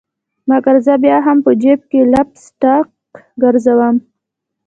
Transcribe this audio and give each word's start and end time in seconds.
مګر 0.49 0.75
زه 0.85 0.93
بیا 1.03 1.17
هم 1.25 1.37
په 1.45 1.51
جیب 1.61 1.79
کي 1.91 2.01
لپ 2.13 2.29
سټک 2.45 2.85
ګرزوم 3.41 3.95